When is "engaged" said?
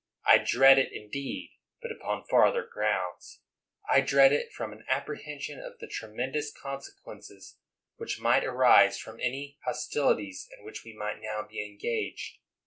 11.63-12.39